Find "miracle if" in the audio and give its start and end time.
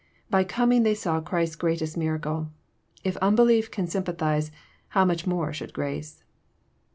1.95-3.17